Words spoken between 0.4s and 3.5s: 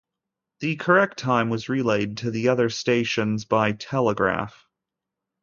The correct time was relayed to the other stations